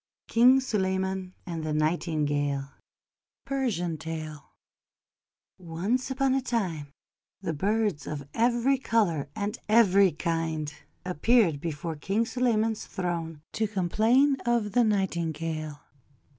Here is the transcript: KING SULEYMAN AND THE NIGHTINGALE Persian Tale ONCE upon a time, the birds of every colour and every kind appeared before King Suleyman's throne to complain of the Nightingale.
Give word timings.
KING 0.27 0.59
SULEYMAN 0.59 1.35
AND 1.45 1.63
THE 1.63 1.73
NIGHTINGALE 1.75 2.71
Persian 3.45 3.99
Tale 3.99 4.49
ONCE 5.59 6.09
upon 6.09 6.33
a 6.33 6.41
time, 6.41 6.87
the 7.43 7.53
birds 7.53 8.07
of 8.07 8.27
every 8.33 8.79
colour 8.79 9.29
and 9.35 9.59
every 9.69 10.11
kind 10.11 10.73
appeared 11.05 11.61
before 11.61 11.95
King 11.95 12.25
Suleyman's 12.25 12.87
throne 12.87 13.43
to 13.53 13.67
complain 13.67 14.37
of 14.43 14.71
the 14.71 14.83
Nightingale. 14.83 15.81